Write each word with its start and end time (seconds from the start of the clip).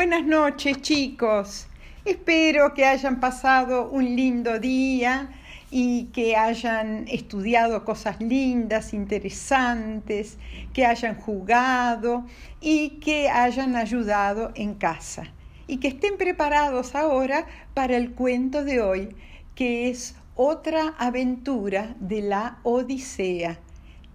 Buenas 0.00 0.24
noches 0.24 0.80
chicos. 0.80 1.66
Espero 2.06 2.72
que 2.72 2.86
hayan 2.86 3.20
pasado 3.20 3.90
un 3.90 4.16
lindo 4.16 4.58
día 4.58 5.28
y 5.70 6.04
que 6.04 6.36
hayan 6.36 7.04
estudiado 7.06 7.84
cosas 7.84 8.18
lindas, 8.18 8.94
interesantes, 8.94 10.38
que 10.72 10.86
hayan 10.86 11.16
jugado 11.16 12.24
y 12.62 12.98
que 13.00 13.28
hayan 13.28 13.76
ayudado 13.76 14.52
en 14.54 14.72
casa. 14.72 15.34
Y 15.66 15.76
que 15.80 15.88
estén 15.88 16.16
preparados 16.16 16.94
ahora 16.94 17.44
para 17.74 17.98
el 17.98 18.12
cuento 18.12 18.64
de 18.64 18.80
hoy, 18.80 19.14
que 19.54 19.90
es 19.90 20.14
otra 20.34 20.94
aventura 20.96 21.94
de 22.00 22.22
la 22.22 22.60
Odisea 22.62 23.58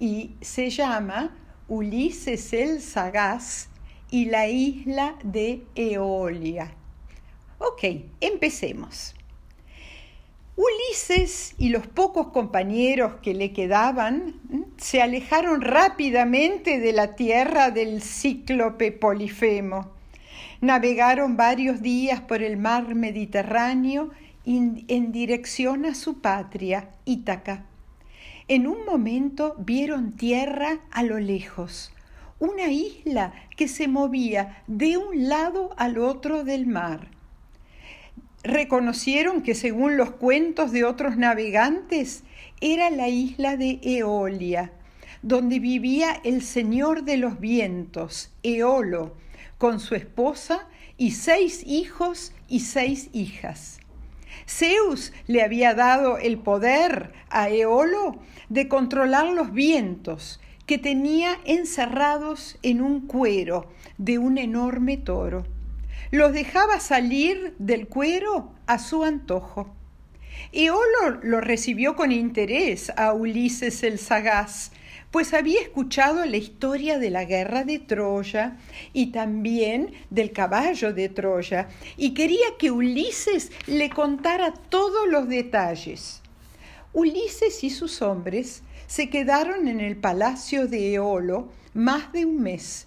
y 0.00 0.34
se 0.40 0.70
llama 0.70 1.36
Ulises 1.68 2.54
el 2.54 2.80
Sagaz 2.80 3.68
y 4.14 4.26
la 4.26 4.46
isla 4.46 5.16
de 5.24 5.64
Eolia. 5.74 6.70
Ok, 7.58 7.82
empecemos. 8.20 9.12
Ulises 10.54 11.56
y 11.58 11.70
los 11.70 11.88
pocos 11.88 12.28
compañeros 12.28 13.14
que 13.22 13.34
le 13.34 13.52
quedaban 13.52 14.36
se 14.76 15.02
alejaron 15.02 15.62
rápidamente 15.62 16.78
de 16.78 16.92
la 16.92 17.16
tierra 17.16 17.72
del 17.72 18.02
cíclope 18.02 18.92
Polifemo. 18.92 19.90
Navegaron 20.60 21.36
varios 21.36 21.82
días 21.82 22.20
por 22.20 22.40
el 22.40 22.56
mar 22.56 22.94
Mediterráneo 22.94 24.10
en 24.44 25.10
dirección 25.10 25.86
a 25.86 25.94
su 25.96 26.20
patria, 26.20 26.90
Ítaca. 27.04 27.66
En 28.46 28.68
un 28.68 28.84
momento 28.86 29.56
vieron 29.58 30.12
tierra 30.12 30.78
a 30.92 31.02
lo 31.02 31.18
lejos, 31.18 31.93
una 32.44 32.70
isla 32.70 33.32
que 33.56 33.68
se 33.68 33.88
movía 33.88 34.62
de 34.66 34.96
un 34.96 35.28
lado 35.28 35.74
al 35.76 35.98
otro 35.98 36.44
del 36.44 36.66
mar. 36.66 37.08
Reconocieron 38.42 39.42
que 39.42 39.54
según 39.54 39.96
los 39.96 40.10
cuentos 40.10 40.70
de 40.70 40.84
otros 40.84 41.16
navegantes 41.16 42.24
era 42.60 42.90
la 42.90 43.08
isla 43.08 43.56
de 43.56 43.80
Eolia, 43.82 44.72
donde 45.22 45.58
vivía 45.58 46.20
el 46.24 46.42
señor 46.42 47.04
de 47.04 47.16
los 47.16 47.40
vientos, 47.40 48.30
Eolo, 48.42 49.16
con 49.56 49.80
su 49.80 49.94
esposa 49.94 50.68
y 50.98 51.12
seis 51.12 51.62
hijos 51.66 52.32
y 52.48 52.60
seis 52.60 53.08
hijas. 53.12 53.80
Zeus 54.46 55.12
le 55.26 55.42
había 55.42 55.74
dado 55.74 56.18
el 56.18 56.38
poder 56.38 57.12
a 57.30 57.48
Eolo 57.48 58.18
de 58.50 58.68
controlar 58.68 59.26
los 59.26 59.52
vientos 59.52 60.40
que 60.66 60.78
tenía 60.78 61.38
encerrados 61.44 62.58
en 62.62 62.80
un 62.80 63.06
cuero 63.06 63.68
de 63.98 64.18
un 64.18 64.38
enorme 64.38 64.96
toro. 64.96 65.44
Los 66.10 66.32
dejaba 66.32 66.80
salir 66.80 67.54
del 67.58 67.88
cuero 67.88 68.52
a 68.66 68.78
su 68.78 69.04
antojo. 69.04 69.74
Eolo 70.52 71.18
lo 71.22 71.40
recibió 71.40 71.96
con 71.96 72.12
interés 72.12 72.90
a 72.96 73.12
Ulises 73.12 73.82
el 73.82 73.98
sagaz, 73.98 74.70
pues 75.10 75.32
había 75.32 75.60
escuchado 75.60 76.24
la 76.24 76.36
historia 76.36 76.98
de 76.98 77.10
la 77.10 77.24
guerra 77.24 77.62
de 77.62 77.78
Troya 77.78 78.56
y 78.92 79.12
también 79.12 79.92
del 80.10 80.32
caballo 80.32 80.92
de 80.92 81.08
Troya, 81.08 81.68
y 81.96 82.14
quería 82.14 82.46
que 82.58 82.70
Ulises 82.70 83.52
le 83.66 83.90
contara 83.90 84.52
todos 84.52 85.08
los 85.08 85.28
detalles. 85.28 86.20
Ulises 86.92 87.62
y 87.64 87.70
sus 87.70 88.02
hombres 88.02 88.62
se 88.86 89.10
quedaron 89.10 89.68
en 89.68 89.80
el 89.80 89.96
palacio 89.96 90.66
de 90.66 90.94
Eolo 90.94 91.48
más 91.74 92.12
de 92.12 92.24
un 92.24 92.42
mes. 92.42 92.86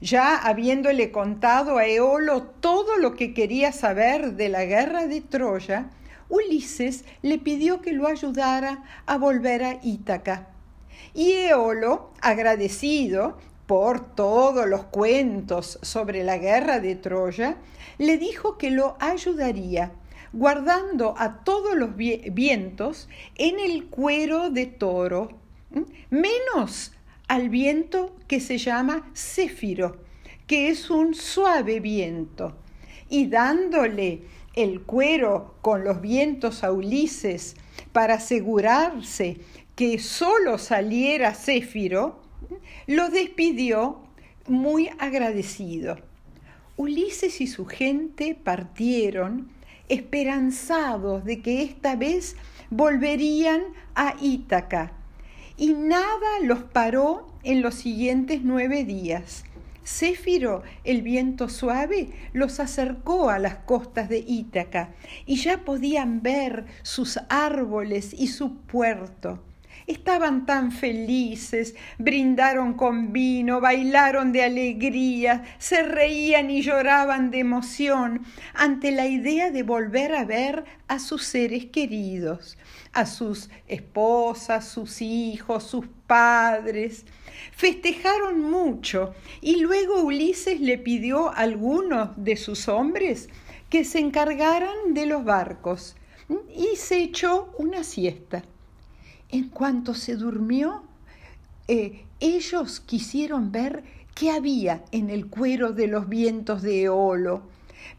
Ya 0.00 0.36
habiéndole 0.36 1.10
contado 1.10 1.78
a 1.78 1.86
Eolo 1.86 2.42
todo 2.42 2.96
lo 2.96 3.14
que 3.14 3.34
quería 3.34 3.72
saber 3.72 4.34
de 4.34 4.48
la 4.48 4.64
guerra 4.64 5.06
de 5.06 5.20
Troya, 5.20 5.90
Ulises 6.28 7.04
le 7.22 7.38
pidió 7.38 7.80
que 7.80 7.92
lo 7.92 8.06
ayudara 8.06 8.84
a 9.06 9.16
volver 9.16 9.64
a 9.64 9.78
Ítaca 9.82 10.48
y 11.14 11.32
Eolo, 11.32 12.10
agradecido 12.20 13.38
por 13.66 14.14
todos 14.14 14.66
los 14.66 14.84
cuentos 14.84 15.78
sobre 15.82 16.24
la 16.24 16.38
guerra 16.38 16.80
de 16.80 16.96
Troya, 16.96 17.56
le 17.98 18.16
dijo 18.18 18.56
que 18.56 18.70
lo 18.70 18.96
ayudaría, 19.00 19.92
guardando 20.32 21.14
a 21.16 21.44
todos 21.44 21.76
los 21.76 21.96
vientos 21.96 23.08
en 23.36 23.58
el 23.58 23.86
cuero 23.86 24.50
de 24.50 24.66
toro, 24.66 25.30
menos 26.10 26.92
al 27.28 27.48
viento 27.48 28.16
que 28.26 28.40
se 28.40 28.58
llama 28.58 29.10
céfiro, 29.14 29.96
que 30.46 30.68
es 30.68 30.90
un 30.90 31.14
suave 31.14 31.80
viento, 31.80 32.56
y 33.08 33.26
dándole 33.26 34.22
el 34.54 34.82
cuero 34.82 35.54
con 35.62 35.84
los 35.84 36.00
vientos 36.00 36.64
a 36.64 36.72
Ulises 36.72 37.54
para 37.92 38.14
asegurarse 38.14 39.38
que 39.76 39.98
solo 39.98 40.58
saliera 40.58 41.34
Céfiro, 41.34 42.20
lo 42.88 43.10
despidió 43.10 44.00
muy 44.48 44.90
agradecido. 44.98 45.98
Ulises 46.76 47.40
y 47.40 47.46
su 47.46 47.66
gente 47.66 48.34
partieron 48.34 49.50
esperanzados 49.88 51.24
de 51.24 51.40
que 51.40 51.62
esta 51.62 51.96
vez 51.96 52.36
volverían 52.70 53.62
a 53.94 54.14
Ítaca, 54.20 54.92
y 55.56 55.72
nada 55.72 56.40
los 56.42 56.62
paró 56.62 57.26
en 57.42 57.62
los 57.62 57.74
siguientes 57.74 58.40
nueve 58.44 58.84
días. 58.84 59.44
Céfiro, 59.84 60.62
el 60.84 61.00
viento 61.00 61.48
suave, 61.48 62.10
los 62.34 62.60
acercó 62.60 63.30
a 63.30 63.38
las 63.38 63.56
costas 63.56 64.10
de 64.10 64.18
Ítaca 64.18 64.90
y 65.24 65.36
ya 65.36 65.64
podían 65.64 66.22
ver 66.22 66.66
sus 66.82 67.18
árboles 67.30 68.12
y 68.12 68.28
su 68.28 68.56
puerto. 68.56 69.42
Estaban 69.86 70.46
tan 70.46 70.72
felices, 70.72 71.74
brindaron 71.98 72.74
con 72.74 73.12
vino, 73.12 73.60
bailaron 73.60 74.32
de 74.32 74.42
alegría, 74.42 75.44
se 75.58 75.82
reían 75.82 76.50
y 76.50 76.62
lloraban 76.62 77.30
de 77.30 77.38
emoción 77.38 78.26
ante 78.54 78.90
la 78.90 79.06
idea 79.06 79.50
de 79.50 79.62
volver 79.62 80.14
a 80.14 80.24
ver 80.24 80.64
a 80.88 80.98
sus 80.98 81.24
seres 81.24 81.66
queridos, 81.66 82.58
a 82.92 83.06
sus 83.06 83.50
esposas, 83.66 84.68
sus 84.68 85.00
hijos, 85.00 85.64
sus 85.64 85.86
padres. 86.06 87.04
Festejaron 87.52 88.40
mucho 88.40 89.14
y 89.40 89.60
luego 89.60 90.02
Ulises 90.02 90.60
le 90.60 90.78
pidió 90.78 91.28
a 91.28 91.34
algunos 91.34 92.10
de 92.16 92.36
sus 92.36 92.68
hombres 92.68 93.28
que 93.70 93.84
se 93.84 93.98
encargaran 93.98 94.94
de 94.94 95.06
los 95.06 95.24
barcos 95.24 95.96
y 96.54 96.76
se 96.76 97.02
echó 97.02 97.52
una 97.58 97.84
siesta. 97.84 98.42
En 99.30 99.50
cuanto 99.50 99.92
se 99.92 100.16
durmió, 100.16 100.82
eh, 101.66 102.04
ellos 102.18 102.80
quisieron 102.80 103.52
ver 103.52 103.84
qué 104.14 104.30
había 104.30 104.82
en 104.90 105.10
el 105.10 105.26
cuero 105.26 105.72
de 105.72 105.86
los 105.86 106.08
vientos 106.08 106.62
de 106.62 106.84
Eolo. 106.84 107.42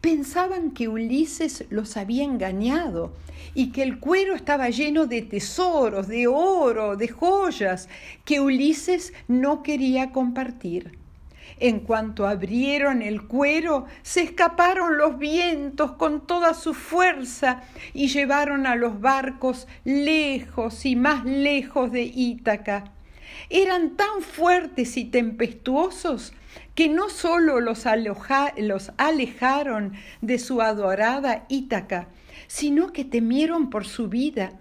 Pensaban 0.00 0.70
que 0.70 0.88
Ulises 0.88 1.66
los 1.68 1.98
había 1.98 2.24
engañado 2.24 3.12
y 3.54 3.72
que 3.72 3.82
el 3.82 4.00
cuero 4.00 4.34
estaba 4.34 4.70
lleno 4.70 5.06
de 5.06 5.22
tesoros, 5.22 6.08
de 6.08 6.26
oro, 6.26 6.96
de 6.96 7.08
joyas, 7.08 7.88
que 8.24 8.40
Ulises 8.40 9.12
no 9.28 9.62
quería 9.62 10.12
compartir. 10.12 10.98
En 11.60 11.80
cuanto 11.80 12.26
abrieron 12.26 13.02
el 13.02 13.22
cuero, 13.22 13.86
se 14.02 14.22
escaparon 14.22 14.96
los 14.96 15.18
vientos 15.18 15.92
con 15.92 16.26
toda 16.26 16.54
su 16.54 16.72
fuerza 16.72 17.62
y 17.94 18.08
llevaron 18.08 18.66
a 18.66 18.76
los 18.76 19.00
barcos 19.00 19.66
lejos 19.84 20.86
y 20.86 20.94
más 20.94 21.24
lejos 21.24 21.90
de 21.90 22.02
Ítaca. 22.02 22.92
Eran 23.50 23.96
tan 23.96 24.22
fuertes 24.22 24.96
y 24.96 25.04
tempestuosos 25.04 26.32
que 26.76 26.88
no 26.88 27.08
sólo 27.08 27.60
los, 27.60 27.84
los 28.56 28.92
alejaron 28.96 29.94
de 30.20 30.38
su 30.38 30.62
adorada 30.62 31.44
Ítaca, 31.48 32.08
sino 32.46 32.92
que 32.92 33.04
temieron 33.04 33.68
por 33.68 33.84
su 33.84 34.08
vida. 34.08 34.52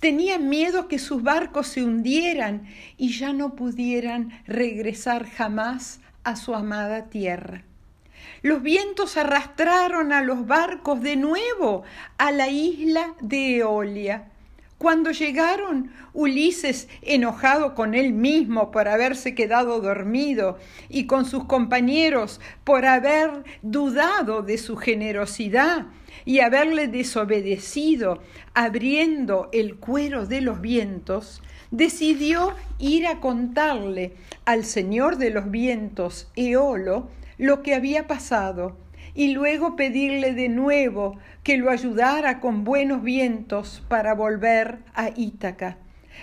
Tenían 0.00 0.48
miedo 0.48 0.88
que 0.88 0.98
sus 0.98 1.22
barcos 1.22 1.66
se 1.66 1.84
hundieran 1.84 2.66
y 2.96 3.12
ya 3.12 3.34
no 3.34 3.54
pudieran 3.54 4.42
regresar 4.46 5.28
jamás 5.28 6.00
a 6.26 6.34
su 6.34 6.56
amada 6.56 7.04
tierra. 7.04 7.62
Los 8.42 8.60
vientos 8.60 9.16
arrastraron 9.16 10.12
a 10.12 10.22
los 10.22 10.46
barcos 10.46 11.00
de 11.00 11.14
nuevo 11.14 11.84
a 12.18 12.32
la 12.32 12.48
isla 12.48 13.14
de 13.20 13.58
Eolia. 13.58 14.24
Cuando 14.76 15.12
llegaron, 15.12 15.92
Ulises, 16.12 16.88
enojado 17.00 17.76
con 17.76 17.94
él 17.94 18.12
mismo 18.12 18.72
por 18.72 18.88
haberse 18.88 19.36
quedado 19.36 19.80
dormido 19.80 20.58
y 20.88 21.06
con 21.06 21.26
sus 21.26 21.44
compañeros 21.44 22.40
por 22.64 22.86
haber 22.86 23.44
dudado 23.62 24.42
de 24.42 24.58
su 24.58 24.76
generosidad 24.76 25.86
y 26.24 26.40
haberle 26.40 26.88
desobedecido 26.88 28.22
abriendo 28.54 29.48
el 29.52 29.76
cuero 29.76 30.26
de 30.26 30.40
los 30.40 30.60
vientos, 30.60 31.42
decidió 31.70 32.54
ir 32.78 33.06
a 33.06 33.20
contarle 33.20 34.14
al 34.44 34.64
señor 34.64 35.18
de 35.18 35.30
los 35.30 35.50
vientos, 35.50 36.30
Eolo, 36.36 37.10
lo 37.38 37.62
que 37.62 37.74
había 37.74 38.06
pasado 38.06 38.76
y 39.16 39.28
luego 39.28 39.76
pedirle 39.76 40.34
de 40.34 40.48
nuevo 40.48 41.18
que 41.42 41.56
lo 41.56 41.70
ayudara 41.70 42.38
con 42.38 42.64
buenos 42.64 43.02
vientos 43.02 43.82
para 43.88 44.14
volver 44.14 44.78
a 44.94 45.10
Ítaca. 45.16 45.78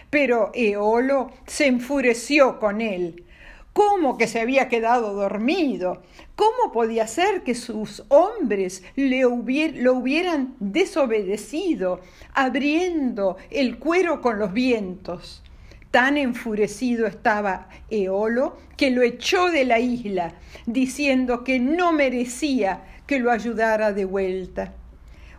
Pero 0.09 0.51
Eolo 0.53 1.31
se 1.47 1.67
enfureció 1.67 2.59
con 2.59 2.81
él. 2.81 3.25
¿Cómo 3.73 4.19
que 4.19 4.27
se 4.27 4.39
había 4.39 4.69
quedado 4.69 5.13
dormido? 5.13 6.03
¿Cómo 6.35 6.71
podía 6.71 7.07
ser 7.07 7.43
que 7.43 7.55
sus 7.55 8.03
hombres 8.09 8.83
le 8.95 9.21
lo 9.21 9.93
hubieran 9.93 10.55
desobedecido, 10.59 11.99
abriendo 12.35 13.37
el 13.49 13.79
cuero 13.79 14.21
con 14.21 14.37
los 14.37 14.53
vientos? 14.53 15.41
Tan 15.89 16.17
enfurecido 16.17 17.07
estaba 17.07 17.67
Eolo 17.89 18.57
que 18.77 18.91
lo 18.91 19.01
echó 19.01 19.49
de 19.49 19.65
la 19.65 19.79
isla, 19.79 20.35
diciendo 20.67 21.43
que 21.43 21.59
no 21.59 21.91
merecía 21.93 22.83
que 23.07 23.17
lo 23.17 23.31
ayudara 23.31 23.91
de 23.91 24.05
vuelta. 24.05 24.73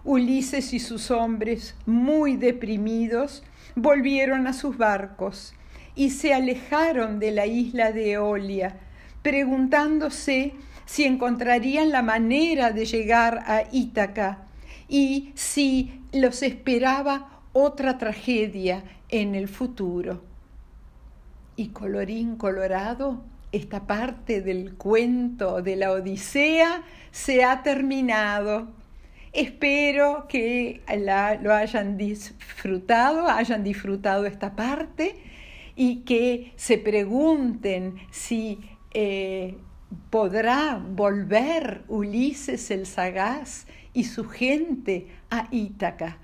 Ulises 0.03 0.73
y 0.75 0.81
sus 0.81 1.13
hombres, 1.13 1.77
muy 1.87 2.37
deprimidos, 2.37 3.45
volvieron 3.77 4.49
a 4.49 4.53
sus 4.53 4.77
barcos 4.77 5.55
y 5.97 6.11
se 6.11 6.35
alejaron 6.35 7.19
de 7.19 7.31
la 7.31 7.47
isla 7.47 7.93
de 7.93 8.13
Eolia, 8.13 8.77
preguntándose 9.23 10.55
si 10.87 11.05
encontrarían 11.05 11.91
la 11.91 12.03
manera 12.03 12.71
de 12.71 12.85
llegar 12.85 13.43
a 13.47 13.65
Ítaca 13.73 14.47
y 14.89 15.33
si 15.35 16.01
los 16.13 16.43
esperaba 16.43 17.41
otra 17.53 17.99
tragedia 17.99 18.85
en 19.09 19.35
el 19.35 19.49
futuro. 19.49 20.23
Y 21.57 21.69
colorín 21.69 22.37
colorado, 22.37 23.23
esta 23.53 23.87
parte 23.87 24.43
del 24.43 24.75
cuento 24.75 25.63
de 25.63 25.77
la 25.77 25.93
Odisea 25.93 26.83
se 27.13 27.45
ha 27.45 27.63
terminado. 27.63 28.67
Espero 29.33 30.27
que 30.29 30.83
lo 31.43 31.55
hayan 31.55 31.97
disfrutado, 31.97 33.29
hayan 33.29 33.63
disfrutado 33.63 34.27
esta 34.27 34.57
parte 34.57 35.17
y 35.77 36.03
que 36.03 36.53
se 36.57 36.79
pregunten 36.79 37.97
si 38.11 38.61
eh, 38.93 39.57
podrá 40.11 40.77
volver 40.77 41.85
Ulises 41.89 42.71
el 42.71 42.87
sagaz 42.87 43.67
y 43.93 44.05
su 44.05 44.29
gente 44.29 45.09
a 45.31 45.49
Ítaca. 45.51 46.19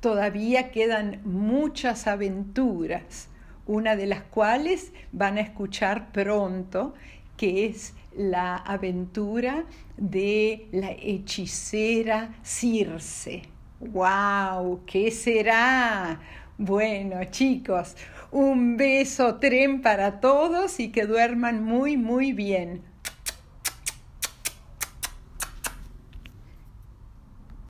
Todavía 0.00 0.70
quedan 0.70 1.22
muchas 1.24 2.06
aventuras, 2.06 3.28
una 3.66 3.96
de 3.96 4.06
las 4.06 4.22
cuales 4.22 4.92
van 5.12 5.38
a 5.38 5.40
escuchar 5.40 6.12
pronto, 6.12 6.94
que 7.36 7.66
es 7.66 7.94
la 8.16 8.56
aventura 8.56 9.64
de 9.96 10.68
la 10.72 10.92
hechicera 10.92 12.34
Circe. 12.42 13.42
¡Wow! 13.80 14.82
¿Qué 14.86 15.10
será? 15.10 16.20
Bueno, 16.58 17.24
chicos, 17.30 17.96
un 18.30 18.76
beso 18.76 19.36
tren 19.36 19.82
para 19.82 20.20
todos 20.20 20.80
y 20.80 20.90
que 20.92 21.06
duerman 21.06 21.62
muy, 21.62 21.96
muy 21.96 22.32
bien. 22.32 22.82